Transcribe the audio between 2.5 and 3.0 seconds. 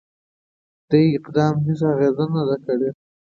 کړې.